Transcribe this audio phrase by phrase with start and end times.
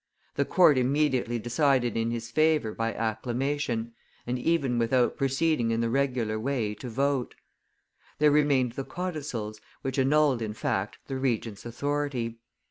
[0.33, 3.93] The court immediately decided in his favor by acclamation,
[4.25, 7.35] and even without proceeding in the regular way to vote.
[8.17, 12.39] There remained the codicils, which annulled in fact the Regent's authority.